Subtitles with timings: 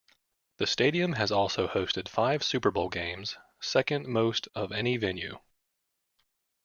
[0.57, 5.37] The stadium has also hosted five Super Bowl games, second most of any venue.